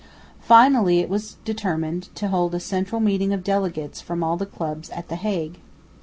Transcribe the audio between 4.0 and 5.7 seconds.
from all the clubs at the Hague.